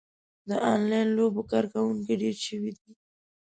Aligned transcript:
د 0.47 0.49
انلاین 0.73 1.07
لوبو 1.17 1.41
کاروونکي 1.51 2.13
ډېر 2.21 2.35
شوي 2.47 2.71
دي. 2.79 2.89